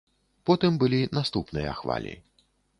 Потым 0.49 0.79
былі 0.85 1.01
наступныя 1.19 1.79
хвалі. 1.83 2.19